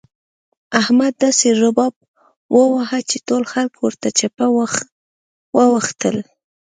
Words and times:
احمد 0.81 1.13
داسې 1.23 1.47
رباب 1.63 1.93
وواهه 2.55 2.99
چې 3.09 3.17
ټول 3.27 3.43
خلګ 3.51 3.73
ورته 3.85 4.07
چپه 4.19 4.45
واوښتل. 5.57 6.17